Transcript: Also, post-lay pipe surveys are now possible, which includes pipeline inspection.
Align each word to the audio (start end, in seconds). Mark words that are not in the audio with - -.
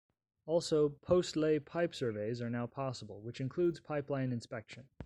Also, 0.47 0.89
post-lay 0.89 1.59
pipe 1.59 1.93
surveys 1.93 2.41
are 2.41 2.49
now 2.49 2.65
possible, 2.65 3.21
which 3.21 3.39
includes 3.39 3.79
pipeline 3.79 4.31
inspection. 4.31 4.85